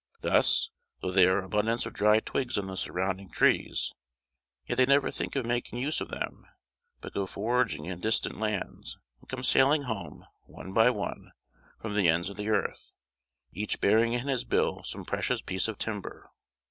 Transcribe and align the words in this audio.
Thus, 0.21 0.71
though 1.01 1.11
there 1.11 1.37
are 1.37 1.43
abundance 1.43 1.85
of 1.85 1.93
dry 1.93 2.19
twigs 2.21 2.57
on 2.57 2.65
the 2.65 2.75
surrounding 2.75 3.29
trees, 3.29 3.93
yet 4.65 4.79
they 4.79 4.87
never 4.87 5.11
think 5.11 5.35
of 5.35 5.45
making 5.45 5.77
use 5.77 6.01
of 6.01 6.09
them, 6.09 6.47
but 7.01 7.13
go 7.13 7.27
foraging 7.27 7.85
in 7.85 7.99
distant 7.99 8.39
lands, 8.39 8.97
and 9.19 9.29
come 9.29 9.43
sailing 9.43 9.83
home, 9.83 10.25
one 10.45 10.73
by 10.73 10.89
one, 10.89 11.33
from 11.79 11.93
the 11.93 12.07
ends 12.07 12.29
of 12.29 12.37
the 12.37 12.49
earth, 12.49 12.95
each 13.51 13.79
bearing 13.79 14.13
in 14.13 14.27
his 14.27 14.43
bill 14.43 14.83
some 14.85 15.05
precious 15.05 15.39
piece 15.43 15.67
of 15.67 15.77
timber. 15.77 16.31